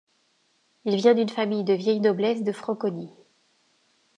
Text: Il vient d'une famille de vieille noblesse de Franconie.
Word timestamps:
Il 0.85 0.95
vient 0.95 1.13
d'une 1.13 1.29
famille 1.29 1.63
de 1.63 1.73
vieille 1.73 1.99
noblesse 1.99 2.43
de 2.43 2.51
Franconie. 2.51 3.13